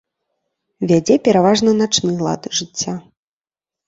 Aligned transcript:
Вядзе 0.91 1.17
пераважна 1.27 1.73
начны 1.81 2.13
лад 2.29 2.41
жыцця. 2.61 2.93